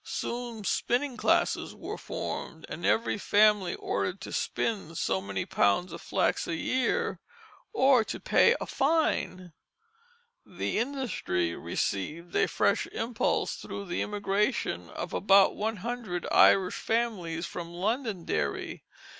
Soon 0.03 0.63
spinning 0.63 1.15
classes 1.15 1.75
were 1.75 1.95
formed, 1.95 2.65
and 2.67 2.83
every 2.87 3.19
family 3.19 3.75
ordered 3.75 4.19
to 4.21 4.33
spin 4.33 4.95
so 4.95 5.21
many 5.21 5.45
pounds 5.45 5.93
of 5.93 6.01
flax 6.01 6.47
a 6.47 6.55
year, 6.55 7.19
or 7.71 8.03
to 8.05 8.19
pay 8.19 8.55
a 8.59 8.65
fine. 8.65 9.53
The 10.43 10.79
industry 10.79 11.53
received 11.55 12.35
a 12.35 12.47
fresh 12.47 12.87
impulse 12.87 13.57
through 13.57 13.85
the 13.85 14.01
immigration 14.01 14.89
of 14.89 15.13
about 15.13 15.55
one 15.55 15.77
hundred 15.85 16.25
Irish 16.31 16.79
families 16.79 17.45
from 17.45 17.71
Londonderry. 17.71 18.83